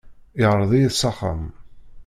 [0.39, 1.41] Iεreḍ-iyi s axxam.